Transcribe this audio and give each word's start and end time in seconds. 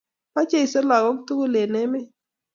Bo 0.33 0.41
Jesu 0.49 0.79
lagok 0.89 1.17
tugul 1.27 1.53
en 1.61 1.73
emet 1.81 2.07